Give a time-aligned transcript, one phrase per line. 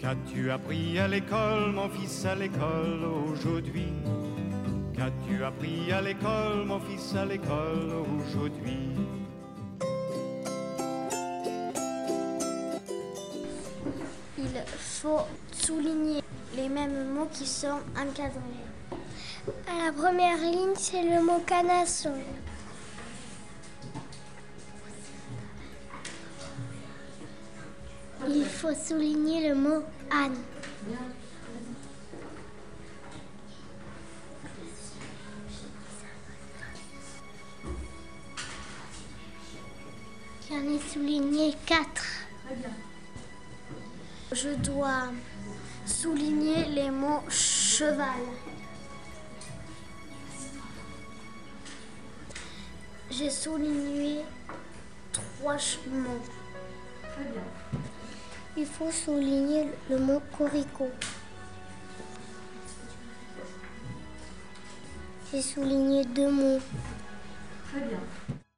[0.00, 3.92] Qu'as-tu appris à l'école, mon fils, à l'école aujourd'hui?
[4.96, 8.96] Qu'as-tu appris à l'école, mon fils, à l'école aujourd'hui?
[14.38, 15.20] Il faut
[15.52, 16.22] souligner
[16.56, 18.40] les mêmes mots qui sont encadrés.
[19.68, 22.14] À la première ligne, c'est le mot canasson.
[28.60, 30.36] Faut souligner le mot Anne.
[40.46, 42.04] J'en ai souligné quatre.
[44.30, 45.04] Je dois
[45.86, 48.20] souligner les mots cheval.
[53.10, 54.20] J'ai souligné
[55.12, 55.56] trois
[55.90, 56.39] mots.
[58.60, 60.90] Il faut souligner le mot corico.
[65.32, 66.60] J'ai souligné deux mots.
[67.70, 68.40] Très bien.